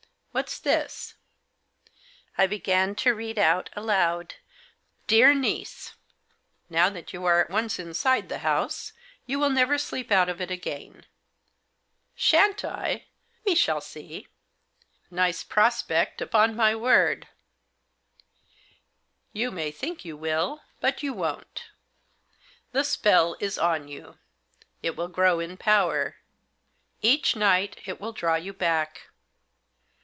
What's 0.33 0.59
this?" 0.59 1.15
I 2.37 2.47
began 2.47 2.95
to 2.95 3.13
read 3.13 3.37
out 3.37 3.69
aloud. 3.73 4.35
"'Dear 5.05 5.33
NIECE,— 5.33 5.95
Now 6.69 6.89
that 6.89 7.11
you 7.11 7.25
are 7.25 7.45
once 7.49 7.77
inside 7.77 8.29
the 8.29 8.39
house, 8.39 8.93
you 9.25 9.37
will 9.37 9.49
never 9.49 9.77
sleep 9.77 10.09
out 10.09 10.29
of 10.29 10.39
it 10.39 10.49
again.' 10.49 11.05
Shan't 12.15 12.63
I? 12.63 13.07
We 13.45 13.55
shall 13.55 13.81
see. 13.81 14.29
Nice 15.09 15.43
prospect, 15.43 16.21
upon 16.21 16.55
my 16.55 16.77
word.' 16.77 17.27
You 19.33 19.51
may 19.51 19.69
think 19.69 20.05
you 20.05 20.15
will, 20.15 20.61
but 20.79 21.03
you 21.03 21.11
won't 21.11 21.65
The 22.71 22.85
spell 22.85 23.35
is 23.41 23.57
on 23.59 23.89
you. 23.89 24.17
It 24.81 24.95
will 24.95 25.09
grow 25.09 25.41
in 25.41 25.57
power. 25.57 26.15
Each 27.01 27.35
night 27.35 27.81
it 27.83 27.99
will 27.99 28.13
draw 28.13 28.35
you 28.35 28.53
back. 28.53 29.09